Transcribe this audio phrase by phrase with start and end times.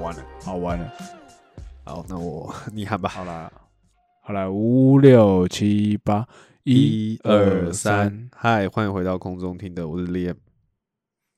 [0.00, 0.92] 完了，好完了，
[1.84, 3.08] 好，那我 你喊吧。
[3.08, 3.50] 好啦，
[4.20, 6.26] 好啦，五六七八，
[6.64, 10.34] 一二三，嗨，欢迎回到空中听的，我是 Liam，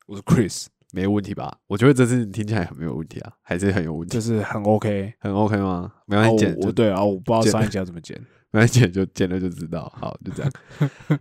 [0.07, 1.59] 我是 Chris，没有问题吧？
[1.67, 5.13] 我觉得这次你听起来很没有问题啊，还是很有问题，就是很 OK。
[5.19, 5.93] 很 OK 吗？
[6.07, 8.17] 没关系，我对啊，我不知道剪上一集要怎么剪。
[8.53, 9.93] 没关系，剪就剪了就知道。
[9.97, 10.53] 好，就这样。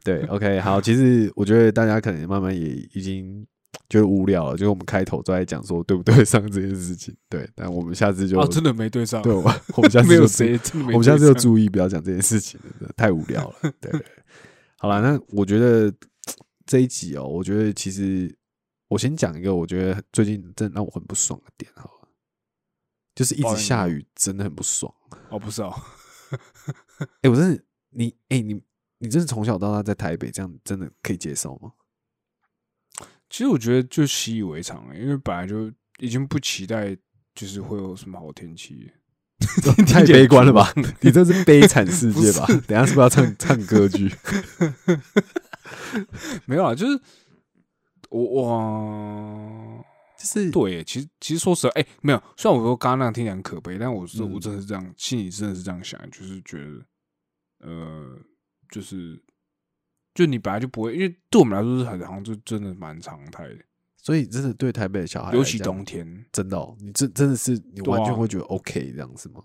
[0.04, 0.80] 对，OK，好。
[0.80, 3.44] 其实我觉得大家可能慢慢也已经
[3.90, 7.16] 觉得无聊了，就是我们开头都在讲说对不对上这件事情。
[7.30, 9.42] 对，但我们下次就、啊，真的没对上，对，我
[9.76, 10.46] 我们下次没有就。
[10.88, 13.74] 我们下次 就注意不要讲这件事情了，真的太无聊了。
[13.80, 13.92] 对
[14.78, 15.94] 好了，那我觉得
[16.66, 18.36] 这一集哦，我觉得其实
[18.88, 22.10] 我先讲一个，我觉得最近真的让我很不爽的点，好了，
[23.16, 24.94] 就是一直下雨，真的很不爽。
[25.30, 25.74] 哦，不是哦，
[27.22, 28.62] 哎、我真的，你哎、你
[29.00, 31.72] 你真的从小到大在台北这样，真的可以接受吗？
[33.36, 35.70] 其实我觉得就习以为常了，因为本来就
[36.00, 36.96] 已经不期待，
[37.34, 38.90] 就是会有什么好天气。
[39.92, 40.72] 太悲观了吧？
[41.04, 42.46] 你这是悲惨世界吧？
[42.66, 44.10] 等下是不是要唱唱歌剧？
[46.46, 46.98] 没有啊，就是
[48.10, 49.86] 我我
[50.18, 52.24] 就是对，其实其实说实话，哎、没有。
[52.38, 58.18] 虽然我说刚刚那样听起来很可悲，但我是、嗯我真的是这样，心里真的是这样想，就是觉得，呃，
[58.72, 59.22] 就是
[60.16, 63.58] 就你本来就不会，因为对我们来说是很好像就真的蛮常态的，
[63.98, 66.26] 所以真的对台北的小孩，尤其冬天。
[66.32, 69.44] 真的哦，你真真的是你完全会觉得 OK 这样子吗？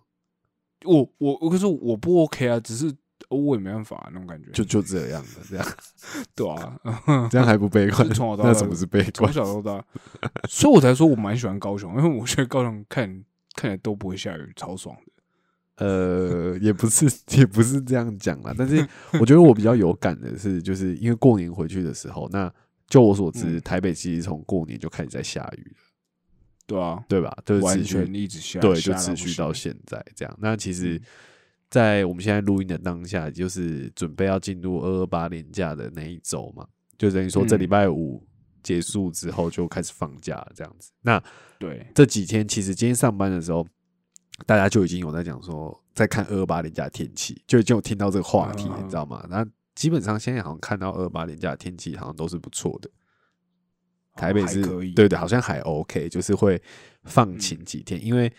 [0.85, 2.91] 我我我可是我不 OK 啊，只是
[3.29, 5.67] 我也没办法、啊、那种感觉，就就这样的，这样
[6.35, 6.81] 对啊，
[7.31, 8.09] 这样还不悲观？
[8.11, 9.33] 从小到 大那什么是悲从观？
[9.33, 9.85] 小到大，
[10.49, 13.07] 所以我才说我蛮喜欢高雄，因为我觉得高雄看
[13.55, 15.13] 看起来都不会下雨，超爽的。
[15.81, 18.87] 呃， 也不是 也不是这样讲啦，但是
[19.21, 22.53] 我觉得我比较有感的是，就是因为过年回去的时候，那
[22.89, 25.77] 就我所知，嗯台北其实从过年就开始在下雨了，
[26.67, 27.37] 对啊，对吧？
[27.45, 30.39] 就是完持续全一直下，对，就持续到行现在这样。
[30.41, 31.03] 那其实嗯，
[31.71, 36.67] 在我们现在录音的当下，就是准备要进入二二八年假的那一周嘛，
[36.99, 38.23] 就等于说这礼嗯拜五
[38.63, 40.91] 结束之后就开始放假了，这样子。
[41.01, 41.23] 那
[41.59, 43.67] 对，这几天其实今天上班的时候，
[44.47, 49.27] 大家就已经有在讲说，在看二二八年假的天气，就已经有听到这个话题，嗯你知道吗？
[49.29, 52.91] 那基本上现在好像看到二二八年假的天气好像都是不错的。
[54.17, 54.63] 台北是
[54.93, 56.61] 对对，好像还 OK，就是会
[57.05, 58.31] 放晴嗯几天，因为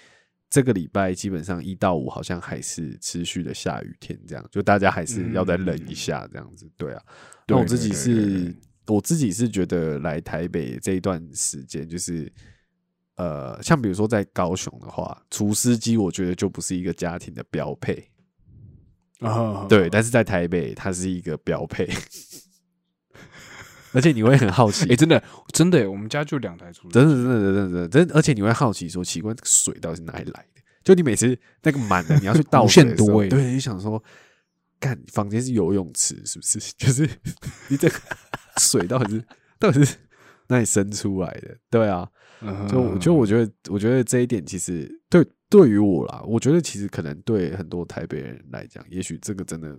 [0.49, 7.01] 这个礼拜基本上一到五好像还是持续的下雨天，这样就大家还是要再忍一下这样子，对啊。
[7.47, 8.53] 那我自己是，
[8.85, 12.31] 我自己是觉得来台北这一段时间，就是
[13.21, 18.09] 呃，像比如说在高雄的话，除湿机我觉得就不是一个家庭的标配，
[19.19, 21.87] 啊，对，但是在台北它是一个标配，
[23.93, 24.91] 而且你会很好奇。
[24.91, 25.21] 哎，，真的
[25.53, 30.61] 真的，我们家就两台除湿真的真的真的真的真，而且你会好奇说，奇怪，这个水到底是哪里来的？
[30.83, 33.29] 就你每次那个满了，你要去倒无 水的时候限多欸。
[33.29, 34.03] 对，你想说，
[34.79, 36.59] 干房间是游泳池是不是？
[36.75, 37.07] 就 是
[37.67, 37.95] 你这个
[38.57, 39.25] 水到底是
[39.59, 39.95] 到底是
[40.47, 41.55] 哪里生出来的？
[41.69, 42.09] 对啊，
[42.41, 49.77] 嗯就我就我觉得，我觉得这一点其实对对于我啦，我觉得其实可能对很多台北人来讲，也许这个真的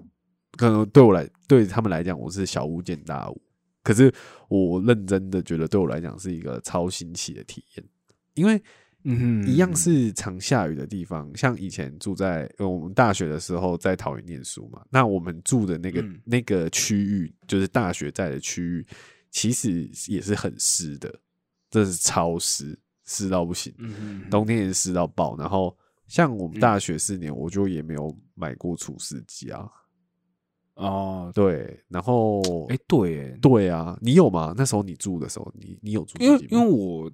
[0.56, 3.40] 可能对我来对他们来讲，我是小巫见大巫。
[3.82, 4.12] 可是
[4.48, 7.84] 我认真的觉得，对我来讲是一个超新奇的体验，
[8.34, 8.62] 因为
[9.02, 16.20] 嗯哼一样是常下雨的地方，像以前住在呃我们大学的时候在桃园念书嘛，那我们住的那个、嗯。
[16.24, 18.86] 那个区域，就是大学在的区域，
[19.32, 21.12] 其实也是很湿的，
[21.72, 23.74] 这是超湿，湿到不行，
[24.30, 25.34] 冬天也是湿到爆。
[25.38, 25.74] 然后
[26.06, 29.66] 像我们嗯大学四年，我就也没有买过除湿机啊，
[30.74, 34.52] 哦，对，然后哎，对耶，对啊，你有吗？
[34.54, 36.46] 那时候你住的时候，你你有住因为？
[36.50, 37.10] 因为我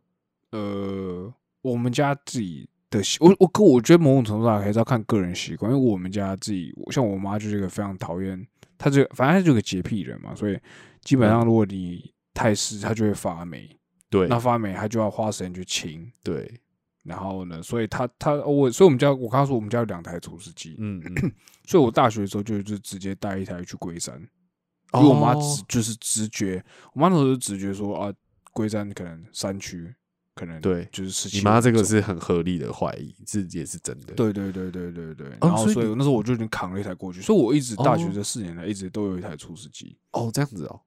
[0.51, 1.33] 呃，
[1.63, 8.45] 我们家自己的习，我我可我觉得某种程度上还是要看个人习惯，因为我们家自己，像我妈就是一个非常讨厌，
[8.77, 10.59] 她这反正她就是个洁癖人嘛，所以
[11.03, 13.69] 基本上如果你太湿，她就会发霉，
[14.11, 14.27] 对。
[14.29, 16.11] 那发霉它就要花时间去清。
[16.23, 16.61] 对，
[17.05, 21.33] 然后呢，所以他他我，所以我们家我刚刚说我们家有两台除湿机，嗯嗯，
[21.67, 24.21] 所以我大学的时候就就直接带一台去龟山，
[24.95, 25.35] 因为我妈
[25.69, 26.63] 就是直觉，
[26.93, 28.13] 我妈那时候就直觉说啊，
[28.53, 29.95] 龟山可能山区
[30.35, 34.15] 可能对就是你妈这个是很合理的怀疑，这也是真的。
[34.15, 38.11] 对对对对对对，哦然后所以那时候我就已经扛了一台过去，所以我一直大学哦。
[38.15, 39.97] 这四年来一直都有一台除湿机。
[40.13, 40.81] 哦，这样子哦，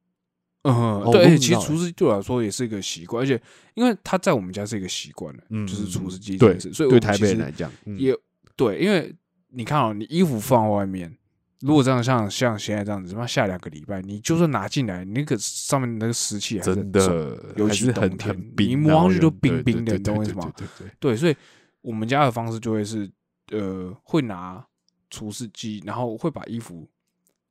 [0.64, 3.42] 嗯，哦对，其实厨师机对我来说也是一个习惯，而且
[3.74, 8.00] 因为他在我们家是一个习惯了，嗯就是厨师机对这件事，所以对台北人来讲，嗯。
[8.00, 8.16] 也
[8.56, 9.14] 对，因为
[9.50, 11.18] 你看哦，你衣服放外面，
[11.62, 20.52] 如果这样像像现在这样子，他妈下两个礼拜，你就算拿进来，你那个上面那个湿气还真的尤其是冬天很很冰，你摸上去都冰冰的对你懂我意思吗？
[20.56, 21.16] 对对对。
[21.16, 21.36] 所以
[21.82, 23.10] 我们家的方式就会是，
[23.52, 24.64] 呃，会拿
[25.10, 26.88] 除湿机，然后会把衣服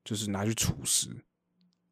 [0.04, 1.08] 就是拿去除湿，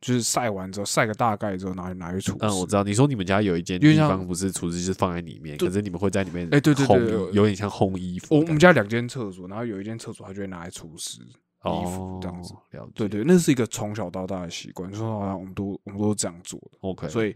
[0.01, 2.39] 就是晒完之后晒个大概之后，拿去拿去除湿。
[2.41, 2.85] 嗯，我知道。
[2.85, 8.35] 你说你们家有一间因为像地方不是厨师是放在里面，可是你们会在里面哎对对对有点像烘衣服。
[8.37, 12.55] 我我们家两间厕所，然后有一间厕所，他就会拿来除湿衣服哦这样子。
[12.71, 12.93] 了解。
[12.95, 16.79] 对对，那是一个从小到大的习惯，从小到大我们都我们都是这样做的。
[16.81, 17.09] ，OK。
[17.09, 17.35] 所以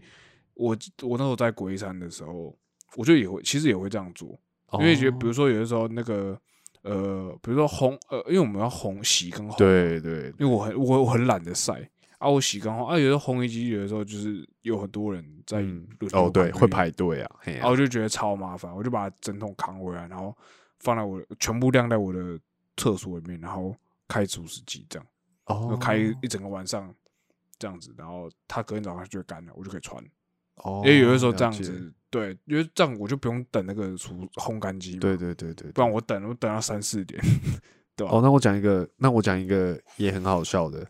[0.53, 2.55] 我我那时候在国一山的时候，
[2.95, 4.39] 我就也会其实也会这样做，
[4.73, 6.39] 因为觉得比哦如说有的时候那个
[6.83, 11.89] 呃，比如说烘呃，因为我们要烘洗跟烘，，对对因为我很我我很懒得晒
[12.23, 20.35] 啊，我洗跟烘啊，有时候烘衣机有的时候就是有很多人在嗯哦对，会排队啊，然后我就觉得超麻烦，我就把整桶扛回来，然后
[20.79, 22.39] 放在我全部晾在我的
[22.77, 23.75] 厕所里面，然后
[24.07, 25.05] 开除湿机这样，
[25.45, 26.93] 哦就开一整个晚上
[27.59, 30.01] 这样子，然后它隔天早上就会干了，我就可以穿。
[30.57, 37.19] 哦，因为有的时候这样，子，对，因为这样我就不用等那个除烘干机嘛，对对对对，不然我等我等到三四点，
[37.97, 40.87] 对吧、哦，那我讲一个，那我讲一个也很好笑的，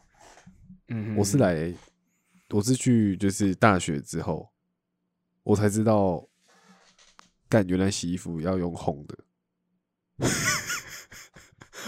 [0.89, 1.73] 嗯我是来，
[2.49, 4.49] 我是去就是大学之后，
[5.43, 6.27] 我才知道，
[7.49, 9.17] 干原来洗衣服要用烘的，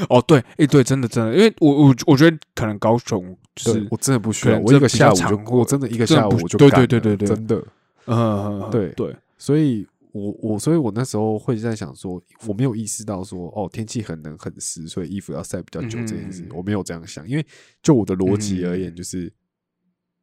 [0.09, 7.63] 哦，对，哎、对，真的真的，因为我我我觉得可能高雄就是对我真的不需要，我一个下午就我真的一个下午我就对干了对对对对真的，
[8.05, 17.45] 嗯对对，所以我我所以我那时候会在想说，我没有意识到说哦天气很冷很湿，所以衣服要晒比较久这件事，嗯我没有这样想，因为
[17.81, 19.31] 就我的逻辑而言，嗯就是。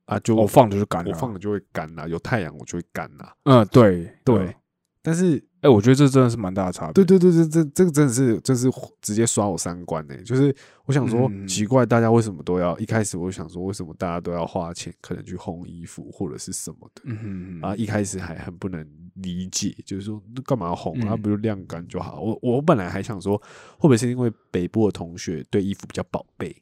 [0.04, 4.54] 啊就我放着就干我放了就会干啦，有太阳我就会干啦，嗯，对对，，
[5.00, 8.68] 但是哎、我觉得这真的是蛮大的差别，对对对对，这这个真的是这是
[9.00, 10.54] 直接刷我三观呢、就是
[10.86, 17.76] 我想说，嗯奇怪，大家为什么都要一开始我就想说，为什么大家都要花钱，可能去烘衣服或者是什么的嗯啊？
[17.76, 21.14] 一开始还很不能理解，就是说那干嘛要烘啊？
[21.14, 22.20] 嗯不就晾干就好？
[22.20, 23.38] 我我本来还想说，
[23.78, 26.60] 会不会是因为北部的同学对衣服比较宝贝？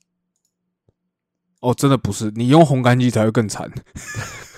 [1.60, 3.70] 哦，真的不是，你用烘干机才会更惨。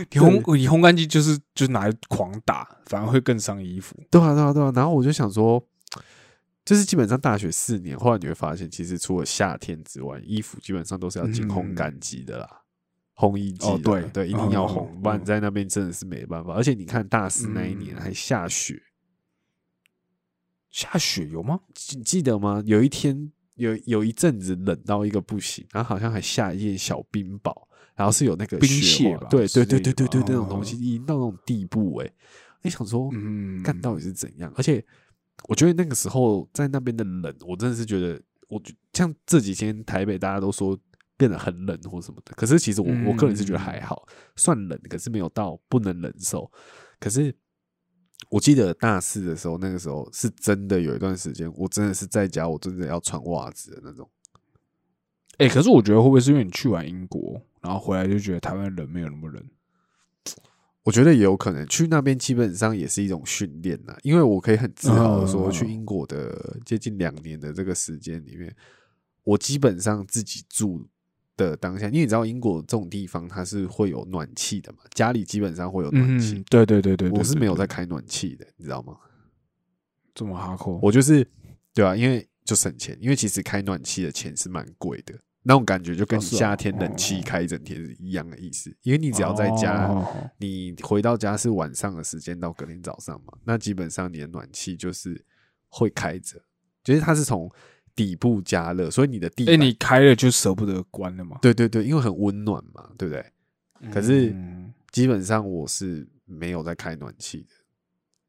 [0.10, 3.96] 你烘你烘干机就是就是拿来狂打，反而会更伤衣服。
[4.10, 4.72] 对啊，对啊，对啊。
[4.74, 5.64] 然后我就想说，
[6.64, 12.48] 就是基本上大学四年，后来你会发现，其实除了夏天之外，衣服基本上都是要进烘干机的啦，
[13.16, 13.66] 烘衣机。
[13.66, 16.54] 哦对对，一定要烘，嗯不然你在那边真的是没办法。
[16.54, 18.82] 而且你看大四那一年嗯还下雪，
[20.70, 21.60] 下雪有吗？
[21.74, 22.62] 记记得吗？
[22.66, 27.54] 有一天有有一阵子冷到一个不行，然后好像还下一些小冰雹，
[27.94, 32.10] 然后是有那个冰雪花屑吧对对对对对对，那种东嗯西已经到那种地步哎、
[32.62, 34.52] 你想说，嗯，干到底是怎样？
[34.56, 34.84] 而且
[35.48, 40.78] 我觉得那个时候在那边的冷，我真的是觉得，我觉像这几天台北大家都说
[41.16, 44.06] 变得很冷或什么的，可是其实我、我个人是觉得还好，
[44.36, 46.50] 算冷，可是没有到不能忍受。
[46.98, 47.34] 可是
[48.34, 54.10] 我记得大四的时候，那个时候是真的有一段时间，我真的是在家，我真的要穿袜子的那种。
[55.38, 59.40] 哎、可是我觉得会不会是因为你去完英国，然后回来就觉得台湾冷没有那么冷？
[60.82, 63.96] 我觉得也有可能去那边，基本上也是一种训练呐。
[64.02, 68.52] 因为我可以很自豪的说，嗯去英国的接近两年的这个时间里面，
[69.22, 70.84] 我基本上自己住
[71.36, 76.34] 的当下，因为你知道英国这种地方它是会有暖气的嘛，家里基本上会有暖气。
[76.34, 78.96] 嗯，对对对对对我是没有在对开暖气的，你知道吗？
[80.14, 80.78] 这么哈扣。
[80.82, 81.26] 我就是
[81.72, 88.74] 对啊，因为就省钱，因为其实开暖气的钱是蛮贵的，那种感觉就跟夏天冷气开一整天是一样的意思。
[88.82, 90.06] 因为你只要在家，哦
[90.38, 95.24] 你回到家是晚上的时间到隔天早上嘛，那基本上你的暖气就是
[95.68, 96.40] 会开着，
[96.84, 97.50] 就是它是从
[97.96, 101.38] 底部加热，所以你的地哎、板，你开了就舍不得关了嘛？
[101.40, 103.24] 对对对，因为很温暖嘛，对不对？
[103.92, 107.54] 可是嗯基本上我是没有在开暖气的，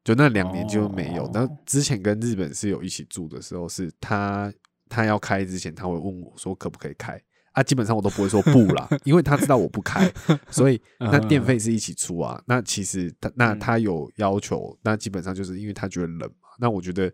[0.03, 1.25] 就那两年就没有。
[1.25, 4.51] 哦之前跟日本室友一起住的时候，是他
[4.89, 7.21] 他要开之前，他会问我说可不可以开
[7.53, 7.63] 啊？
[7.63, 10.11] 基本上我都不会说不啦， 因为他知道我不开，
[10.51, 12.41] 所以那电费是一起出啊。
[12.45, 16.49] 那其实他那嗯他有要求，那基本上就是因为他觉得冷嘛。
[16.59, 17.11] 那我觉得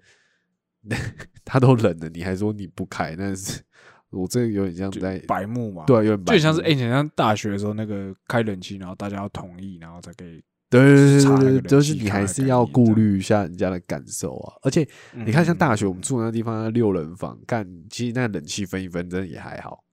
[1.45, 3.61] 他都冷了，你还说你不开，那是
[4.11, 10.43] 我这个有点像在白目嘛，对啊，有点白就像是哎，目你像大学的时候那个开冷气，然后大家要同意，然后才可以。
[10.69, 14.53] 对对对就是你还是要顾虑一下人家的感受啊。
[14.61, 19.83] 而且你看，像大学我们嗯住的那地方，六人房，干其实那冷气分一分，真的也还好。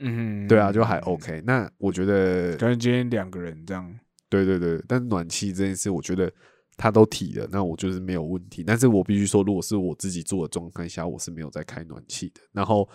[0.00, 1.40] 嗯，对啊，就还 OK。
[1.46, 3.96] 那我觉得，可能今天两个人这样，
[4.28, 6.32] 对对对，但暖气这件事，我觉得
[6.76, 8.62] 他都提了，那我就是没有问题。
[8.62, 12.40] 但是我必须说，如果是我自己做的状态下，我是没有在开暖气的。
[12.52, 12.88] 然后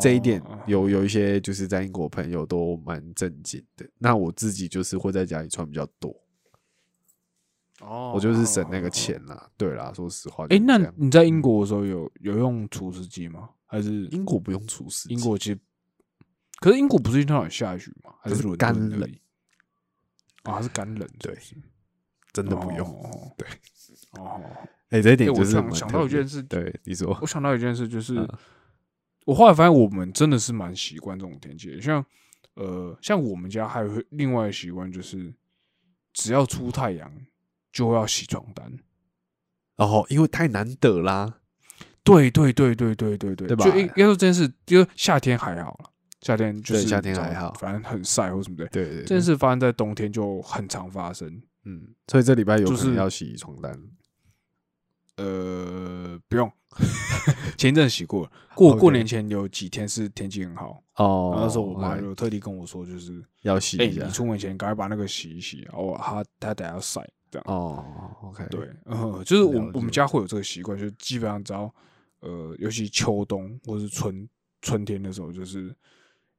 [0.00, 3.88] 这一点哦有有一些就是在英国朋友都蛮正经的。
[3.98, 6.14] 那我自己就是会在家里穿比较多，
[7.80, 9.48] 哦我就是省那个钱啦。
[9.56, 13.50] 对啦，说实话就哎、那你在英国的时候有有用除湿机吗？
[13.66, 15.60] 还是英国不用除湿，英国其实，
[16.58, 18.14] 可是英国不是经常有下雨吗？
[18.20, 19.02] 还是干冷？
[20.44, 21.54] 啊，它是干冷，对是
[22.32, 22.86] 真的不用。
[22.86, 23.32] 哦。
[23.36, 23.46] 对，
[24.18, 24.40] 哦，
[24.90, 27.16] 哎，这一点就是蛮想想到一件事对你说。
[27.20, 28.28] 我想到一件事，就是、嗯。
[29.26, 32.02] 我后来发现我们真的是蛮习惯这种天气的，像
[32.54, 35.30] 呃，像我们家还有另外的习惯，就是
[36.14, 37.12] 只要出太阳
[37.70, 38.72] 就要洗床单。
[39.76, 41.40] 然哦，因为太难得啦，
[42.02, 43.54] 对对对对对对对，对。
[43.54, 45.90] 吧就应应该说这件事，就是夏天还好了，
[46.22, 47.52] 夏天就是夏天还好。
[47.60, 48.66] 反正很晒或什么的。
[48.68, 51.30] 对对对这件事发生在冬天就很常发生。
[51.68, 53.78] 嗯，所以这礼拜有就是可能要洗床单。
[55.16, 56.50] 呃，不用，
[57.58, 67.44] 前一阵洗过了，过过年前有几天是天气很好，哦然后那时候我妈就特地跟我说，就是要洗哎、一下你出门前赶快把那个洗一洗，然后她她等下要晒这样。
[67.48, 67.84] 哦
[68.22, 71.62] ，OK，对，嗯，就是我们我们家会有这个习惯，就是基本上只要
[72.20, 74.28] 呃，尤其秋冬或是春
[74.62, 75.74] 春天的时候，就是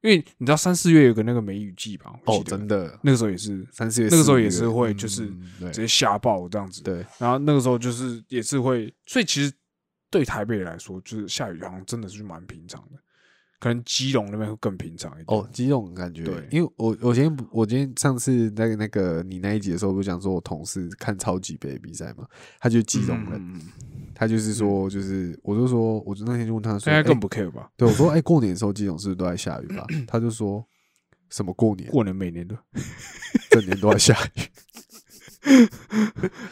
[0.02, 2.14] 因为你知道三四月有个那个梅雨季吧？
[2.26, 5.28] 哦真的，那个时候也是三四月那个时候也是会就是
[5.60, 6.82] 直接下暴这样子。
[6.82, 9.52] 对然后那个时候就是也是会，所以其实
[10.10, 13.00] 对台北来说，就是下雨好像真的是蛮平常的，
[13.60, 15.26] 可能基隆那边会更平常一点。
[15.28, 22.26] 哦，基隆感觉，对因为我我今天我今天上次在那个你那一集的时候，不是讲说我同事看超级杯比赛嘛，
[22.60, 23.62] 他就基隆人，
[24.20, 27.72] 他就是说就是我就说，我就那天就问他说，哎现在更不 care 吧？
[27.78, 29.88] 对我说，哎，过年的时候基隆是不是都在下雨吧？
[30.06, 30.62] 他就说
[31.30, 32.54] 什么过年，过年每年都，
[33.50, 34.42] 整年都在下雨，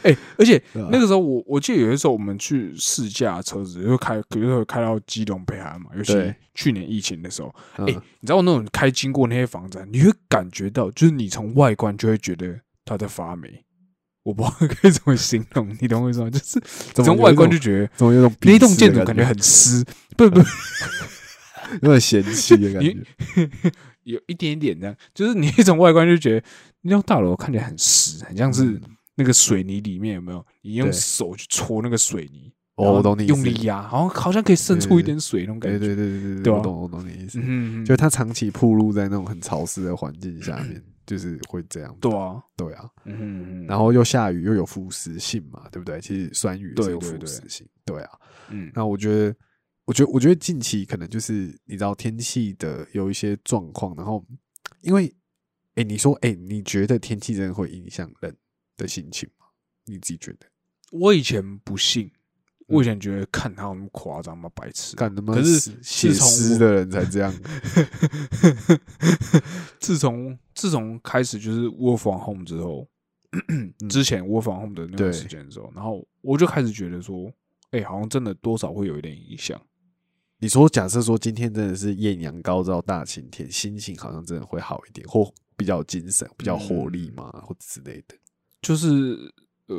[0.02, 6.14] 哎、而且那个时候我我记得有的时候我们去试驾车子，就开，比如说开到基隆北海岸嘛，尤其
[6.54, 13.62] 去年疫情的时候，哎、嗯你知道那种开经过那些房子啊，你会感觉到，就是你从外观就会觉得它在发霉。
[14.24, 16.28] 我不知道该怎么形容，你懂我意思吗？
[16.30, 16.60] 就是
[16.94, 19.84] 从外观就觉得怎么有种那一栋建筑感觉很湿，
[20.16, 20.40] 不不，
[21.82, 22.96] 有点嫌 弃的感觉，
[24.04, 26.46] 有一点点这样，就是你一种外观就觉得
[26.82, 28.80] 那栋大楼看起来很湿，很像是嗯
[29.16, 30.44] 那个水泥里面有没有？
[30.62, 35.78] 你用手去戳那个水泥，哦，我懂你用力压，好像好像可以渗出一点水那种感觉。
[35.78, 41.96] 对对对对对我懂我懂你意思，嗯，就它长期暴露在那种很潮湿的环境下面，就是会这样。
[42.02, 45.98] 对啊，对啊，嗯，然后又下雨又有腐蚀性嘛，对不对？
[46.02, 48.10] 其实酸雨也是有腐蚀性，对啊。
[48.50, 49.34] 嗯，那我觉得，
[49.86, 54.22] 我觉得，我觉得近期可能就是你知道天气的有一些状况，然后
[54.82, 55.10] 因为，
[55.76, 58.36] 哎，你说，哎，你觉得天气真的会影响人
[58.76, 59.46] 的心情吗？
[59.86, 60.46] 你自己觉得？
[60.92, 62.10] 我以前不信，
[62.66, 64.50] 我以前觉得看他有那么夸张吗？
[64.54, 67.32] 白痴，干他妈可是写诗的人才这样，
[69.80, 72.86] 自从自从开始就是 work from home 之后，
[73.88, 77.32] 之前 work from home 的那段对时间的时候，然后我就开始觉得说，
[77.70, 79.60] 哎、好像真的多少会有一点影响。
[80.40, 88.14] 你说，假设说今天真的是艳阳高照、大晴天，心情好像真的会好一点，或比较精神、比较活力嘛，或者之类的。
[88.62, 89.18] 就是
[89.66, 89.76] 呃，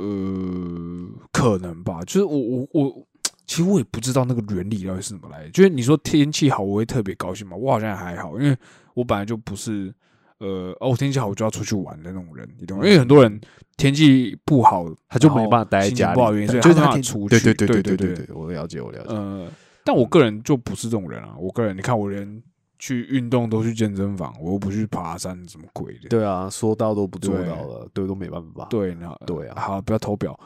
[1.31, 2.01] 可能吧。
[2.03, 3.07] 就是我我我，
[3.47, 5.49] 其实我也不知道那个原理到底是怎么来的。
[5.51, 7.55] 就是你说天气好，我会特别高兴嘛？
[7.55, 8.57] 我好像还好，因为
[8.99, 9.93] 我本来就不是，
[10.39, 12.83] 呃，哦，天气好我就要出去玩的那种人，你懂吗？
[12.85, 13.39] 因为很多人
[13.77, 17.39] 天气不好，他就没办法待在家，不好原因，所以就他出去。
[17.39, 19.07] 对对对对对对，我了解，我了解。
[19.09, 19.49] 嗯，
[19.85, 22.43] 但我个人就不是这种人啊，我个人，你看我连
[22.77, 26.09] 去运动都去健身房，我又不去爬山，什么鬼的？
[26.09, 28.65] 对啊，说到都不做到了，对，都没办法。
[28.69, 30.37] 对，那对啊，好，不要偷表。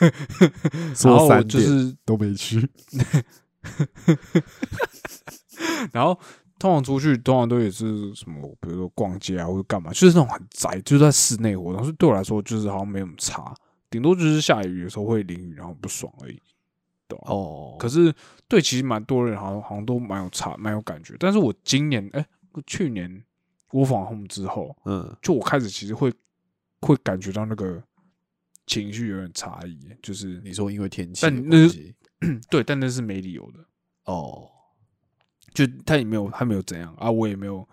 [0.94, 2.68] 说三就是都没去。
[5.90, 6.18] 然后。
[6.62, 11.82] 通常出去，通常都也是什么，比如说逛街啊，或者干嘛，就是那种很宅，就是在室内活动。
[11.82, 13.52] 所以对我来说，就是好像没什么差，
[13.90, 16.40] 顶多就是下雨，有时候会淋雨，然后不爽而已。
[17.08, 18.14] 对啊哦，可是
[18.46, 21.16] 对，其实蛮多人好像好像都蛮有差，蛮有感觉。
[21.18, 22.24] 但是我今年哎、
[22.64, 23.24] 去年
[23.72, 26.12] 我访 home 之后，嗯，就我开始其实会
[26.80, 27.82] 会感觉到那个
[28.68, 31.92] 情绪有点差异，就是你说因为天气但那是
[32.48, 33.58] 对，但那是没理由的，
[34.04, 34.48] 哦，
[35.52, 37.66] 就他也没有他没有怎样啊，我也没有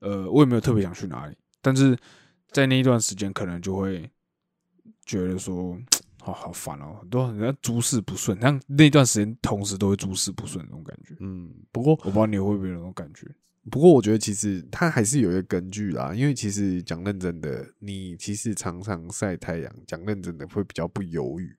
[0.00, 1.96] 呃，我也没有特别想去哪里，但是
[2.50, 4.08] 在那一段时间可能就会
[5.04, 5.76] 觉得说，
[6.20, 11.16] 好 好好烦哦，很多人家诸事不顺，像那段时间同时都会诸事不顺那种感觉。
[11.20, 13.26] 嗯，不过我不知道你会不会有那种感觉。
[13.70, 21.54] 不过我觉得其实它还是有一个根据啦，因为其实讲认真的，你其实常常晒太阳，讲认真的会比较不忧郁。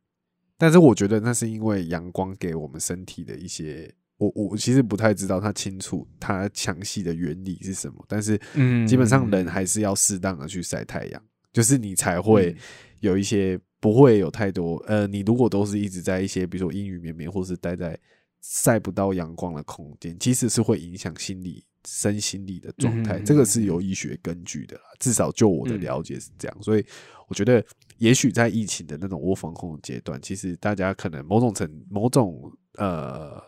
[0.57, 11.19] 但是我觉得那是因为阳光给我们身体的一些，我我其实不太知道它清楚它详细的原理是什么，但是嗯基本上人还是要适当的去晒太阳，
[11.51, 12.57] 就是你才会嗯。
[12.99, 17.97] 有一些不会有太多呃，你如果都是一直在一些比如说阴雨绵绵，或是待在
[18.41, 24.83] 晒不到阳光的空间，其实是会影响心理身心理的状态，嗯这个是有医学根据的啦。
[24.99, 25.79] 至少就我的嗯。
[25.79, 26.85] 了解是这样，所以
[27.29, 27.65] 我觉得
[27.99, 33.41] 也许在疫情的那种窝防控的阶段，其实大家可能某种程某种呃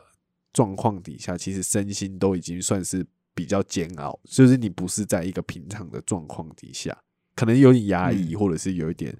[0.53, 6.97] 状况底下，其实身心都已经算是比较煎熬，就是你不是在一个平常的状况底下，
[7.35, 9.17] 可能有点压抑，嗯或者是有一点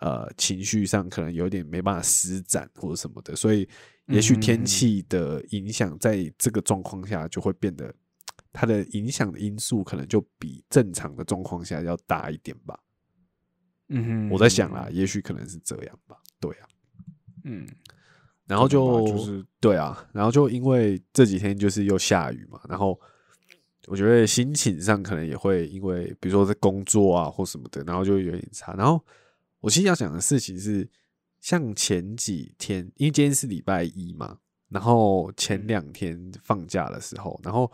[0.00, 3.68] 呃情绪上可能有点没办法施展或者什么的，所以
[4.06, 7.94] 也许天气的影响在这个状况下就会变得。
[8.58, 12.80] 它的影响的因素可能就比正常的状况下要大一点吧。
[13.88, 16.16] 嗯哼我在想啦，，也许可能是这样吧。
[16.40, 16.68] 对啊，
[17.44, 17.68] 嗯，
[18.46, 22.98] 然后就就是对啊，然后就因为这几天就是又下雨嘛，然后
[23.86, 28.72] 我觉得心情上可能也会因为比如说在工作啊或什么的，然后就有点差。
[28.74, 29.04] 然后
[29.60, 30.88] 我其实要讲的事情是，
[31.40, 34.38] 像前几天，因为今天是礼拜一嘛，
[34.68, 37.70] 然后前两天放假的时候，然后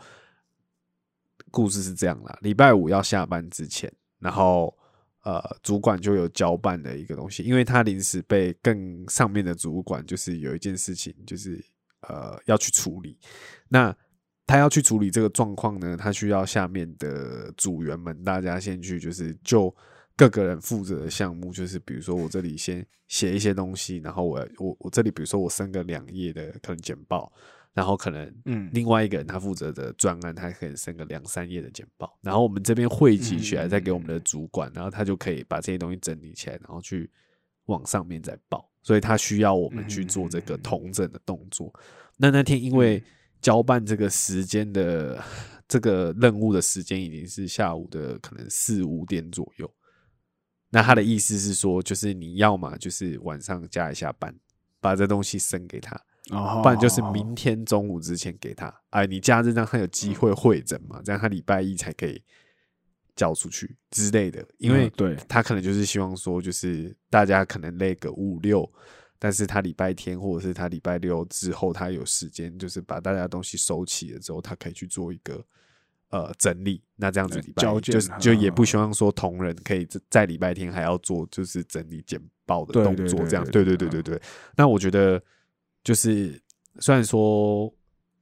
[1.51, 4.75] 故事是这样啦，礼拜五要下班之前，然后。
[5.23, 11.63] 呃，主管就有交办的一个东西，因为他临时被更上面的主管，就是有一件事情，就是
[12.01, 13.17] 呃要去处理。
[13.69, 13.95] 那
[14.45, 19.73] 他要去处理这个状况呢，他需要下面的组员们，大家先去，就是就
[20.17, 27.31] 各个人负责的项目，就是比如说我这里先写一些东西，然后我我我这里比如说我生个两页的可能简报，
[27.73, 37.09] 然后可能嗯另外一个人他负责的专案，他可以生个两三页的简报，然后我们这边汇集起来，再给我们的主管，然后他就可以把这些东西整理起来，然后去
[37.65, 38.69] 往上面再报。
[38.85, 41.73] 所以他需要我们去做这个统整的动作。
[42.17, 43.01] 那那天因为
[43.41, 45.23] 交办这个时间的
[45.69, 49.73] 这个任务的时间已经是下午的可能四五点左右，
[50.69, 54.35] 那他的意思是说，就是你要嘛就是晚上加一下班，
[54.81, 55.97] 把这东西升给他。
[56.31, 58.73] 哦不然就是明天中午之前给他。
[58.91, 62.21] 哎，你假日让他有机会会诊嘛，这样他礼拜一才可以
[63.15, 64.45] 交出去之类的。
[64.57, 68.71] 因为嗯对他可能就是希望说，就是大家可能累个五六，
[69.19, 75.43] 但是他礼拜天或者是他礼拜六之后，他有时间，就是把大家东西收齐了之后，他可以去做一个。
[76.09, 84.21] 呃，整理那这样子呃礼拜就是就也嗯不希望说同仁可以在在礼拜天还要做就是整理简报的动作，这样对对对对对。
[84.55, 85.19] 那我觉得
[85.83, 86.41] 就是
[86.79, 87.73] 虽然说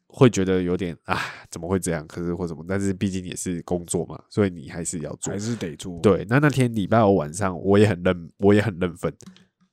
[0.08, 1.20] 会觉得有点啊，
[1.50, 2.06] 怎么会这样？
[2.08, 5.40] 可是或什么，但是毕竟也是工作嘛，所以你还是要做还。
[5.40, 6.00] 是得做。
[6.00, 9.14] 对，那那天礼拜五晚上，我也很认，我也很认份。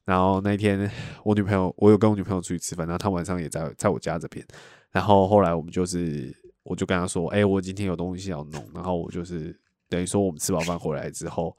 [0.05, 0.91] 然后那一天，
[1.25, 4.47] 我女朋友，我有跟我女朋友出去吃饭，然后她晚上也在在我家这边。
[4.91, 9.55] 然后后来我们就是，我就跟她说：“哎、我今天有东西要弄。”然后我就是
[9.89, 11.55] 等于说，我们吃饱饭回来之后，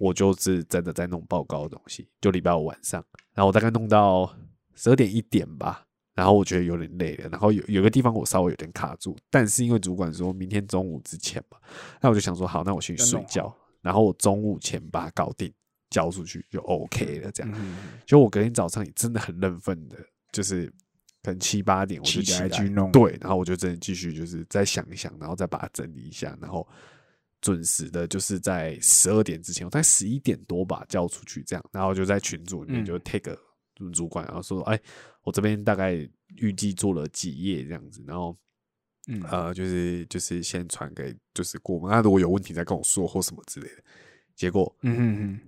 [0.00, 3.04] 我就是真的在弄报告的东西，就礼拜五晚上。
[3.34, 4.34] 然后我大概弄到
[4.74, 11.58] 十二点一点吧，然后我觉得有点累了，然后有有个地方我稍微有点卡住，但是因为主管说明天中午之前嘛，
[12.00, 15.52] 那我就想说好，那我先去睡觉，然后我中午前把它搞定，
[15.90, 17.30] 交出去就 OK 了。
[17.32, 19.96] 这样，嗯，就我隔天早上也真的很认份的，
[20.32, 20.66] 就是
[21.22, 22.90] 可能七八点我就起起来来去弄。
[22.92, 26.66] 对，然后我就真的继续就是再想一想，然后再把它整理一下，然后
[27.40, 32.84] 准时的，就是在十二点之前，我大概十一点多吧交出去，这样，然后就在群组里面嗯。
[32.84, 33.32] 就 take
[33.90, 34.78] 主管，然后说，哎，
[35.22, 35.94] 我这边大概
[36.36, 38.36] 预计做了几页这样子，然后
[39.08, 43.82] 嗯呃，就是就是先传给就是过门，那如果有问题再跟我说或什么之类的。
[44.34, 45.40] 结果嗯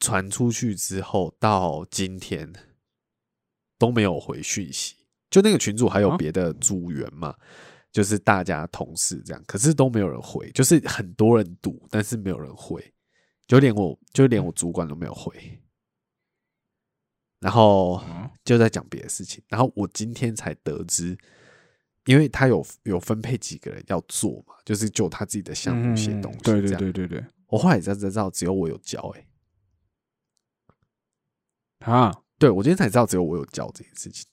[0.00, 2.52] 传出去之后，到今天
[3.78, 4.96] 都没有回讯息。
[5.30, 7.34] 就那个群主还有啊别的组员嘛，
[7.90, 12.92] 就是大家同事这样，可是都没有人回，就是很多人读，但是没有人回，
[13.46, 15.61] 就连我就连我主管都没有回。
[17.42, 18.30] 然后嗯。
[18.44, 21.16] 就在讲别的事情，然后我今天才得知，
[22.06, 29.26] 因为他有有分配几个人要做嘛，就是就他自己的项目写嗯东西，对对对对对，我后来才知道，只有我有交、欸，
[31.88, 34.26] 啊，对我今天才知道只有我有教这件事情，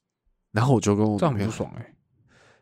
[0.54, 1.94] 然后我就跟我这样很不爽哎。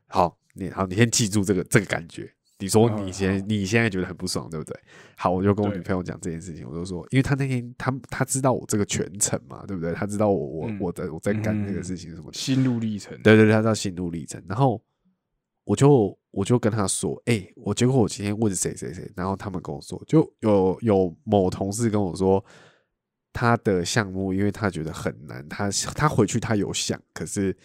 [0.08, 4.76] 好，你好，你先记住这个这个感觉，你说嗯你现在、你现在觉得很不爽，对不对？
[5.16, 9.94] 好，我就跟我女朋友讲这件事情，我就说，因为她那天她她知道我这个全程嘛，对不对？
[9.94, 14.44] 她知道我我、嗯我在我在干这个嗯事情什么的，心路历程，对对对，她知道心路历程。
[14.48, 14.82] 然后
[15.64, 22.44] 我就我就跟她说，哎、我结果我今天问谁谁谁，然后他们跟我说，就有有某同事跟我说。
[23.34, 27.56] 他的项目，因为他觉得很难，他他回去他有想，可是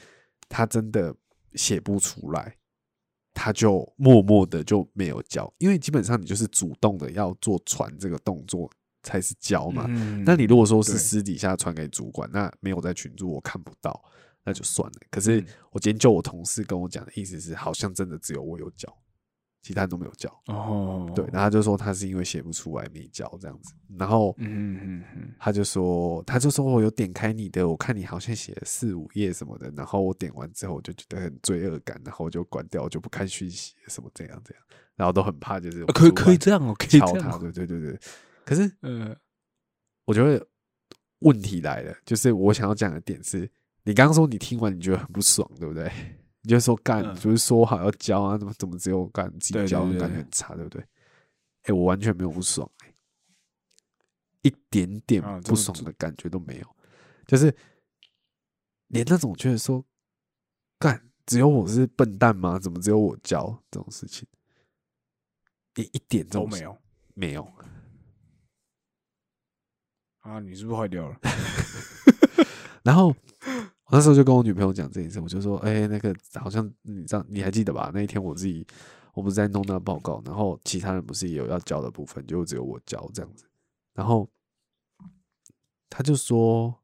[0.46, 1.14] 他真的
[1.54, 2.54] 写不出来，
[3.34, 8.70] 他就默默的就没有交，因为基本上你就是主动的要做传这个动作
[9.02, 9.86] 才是交嘛。
[9.88, 14.04] 嗯那你如果说是私底下传给主管，那没有在群组我看不到，
[14.44, 14.94] 那就算了。
[15.10, 18.94] 可是嗯我今天就我同事跟我讲的意思是，好像真的只有我有交，
[19.62, 20.28] 其他人都没有交。
[20.46, 34.62] 哦，对，然后他就说他是因为写不出来没交这样子，然后嗯嗯嗯他就说，他就说我有点开你的，我看你好像写了四五页什么的，然后我点完之后我就觉得很罪恶感，然后我就关掉，我就不看讯息什么这样这样，
[34.96, 38.00] 然后都很怕就是呃可以可以这样哦，可以敲他，这样哦，对对对对。
[38.44, 39.16] 可是呃，
[40.04, 40.44] 我觉得
[41.20, 43.48] 问题来了，就是我想要讲的点是，
[43.84, 45.90] 你刚刚说你听完你觉得很不爽，对不对？
[46.42, 50.84] 你就说干，嗯就是说好要交啊，怎么怎么只有干自己对对交，对感觉很差，对不对？
[51.62, 52.92] 哎、我完全没有不爽、欸，
[54.42, 56.76] 一点点不爽的感觉都没有，
[57.26, 57.54] 就是
[58.88, 59.84] 连那种觉得说
[60.78, 62.58] 干只有我是笨蛋吗？
[62.58, 64.26] 怎么只有我交这种事情，
[65.76, 66.78] 一一点这种都没有
[67.14, 67.52] 没有。
[70.22, 71.16] 啊，你是不是坏掉了？
[72.82, 73.16] 然后我
[73.94, 77.90] 那时候就跟我女朋友讲这件事，我就说，哎、那个好像你知道，你还记得吧？
[77.92, 78.66] 那一天我自己
[79.12, 83.44] 我不是在弄那个报告，然后其他人不是也有要交的部分，就只有我交这样子。
[83.92, 84.26] 然后
[85.90, 86.74] 他就说，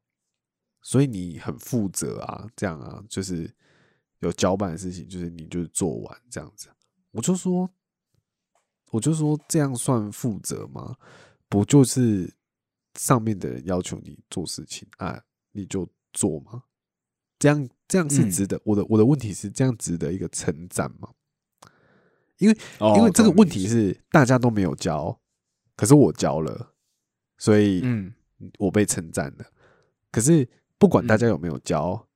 [0.83, 3.51] 所以你很负责啊，这样啊，就是
[4.19, 6.69] 有交办的事情，就是你就做完这样子。
[7.09, 7.67] 我就说，
[8.91, 10.95] 我就说这样算负责吗？
[11.47, 12.31] 不就是
[12.93, 15.19] 上面的人要求你做事情啊，
[15.51, 16.65] 你就做吗？
[17.39, 21.09] 这样这样是嗯值得、我的我的问题是这样值得一个称赞吗？
[22.37, 25.19] 因为哦因为这个问题是大家都没有交，
[25.75, 26.73] 可是我交了，
[27.37, 28.13] 所以嗯
[28.59, 29.45] 我被称赞了。
[30.11, 30.47] 可是
[30.77, 32.07] 不管大嗯家有没有交，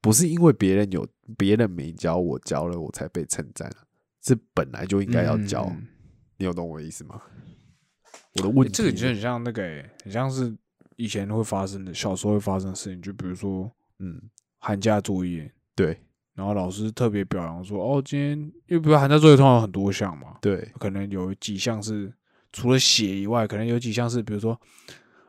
[0.00, 3.86] 不是因为别人有别人没交，我交了我才被称赞啊，
[4.22, 5.70] 是本来就应该要交。
[6.38, 7.22] 你有懂我的意思吗？
[8.34, 10.56] 我的问题欸这个是就很像那个、欸，很像是
[10.96, 13.00] 以前会发生的，小时候会发生的事情。
[13.00, 14.20] 就比如说嗯，
[14.58, 15.98] 寒假作业，对。
[16.34, 20.70] 然后老师特别表扬说，哦，今天因为比如寒假作业通常有很多项嘛，对。
[20.78, 22.12] 可能有几项是
[22.52, 24.58] 除了写以外，可能有几项是比如说，